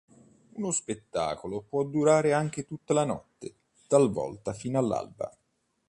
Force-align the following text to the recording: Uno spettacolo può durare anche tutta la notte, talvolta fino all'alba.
Uno 0.53 0.71
spettacolo 0.71 1.61
può 1.61 1.83
durare 1.83 2.33
anche 2.33 2.65
tutta 2.65 2.91
la 2.95 3.05
notte, 3.05 3.53
talvolta 3.85 4.51
fino 4.51 4.79
all'alba. 4.79 5.31